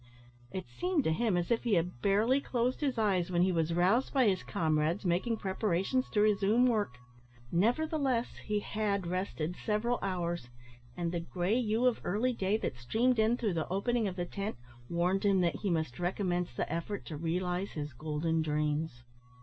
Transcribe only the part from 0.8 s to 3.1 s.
to him as if he had barely closed his